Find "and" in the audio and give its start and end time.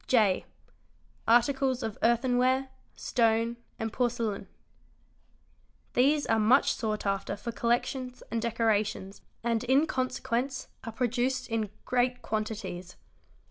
3.77-3.93, 8.31-8.41, 9.43-9.63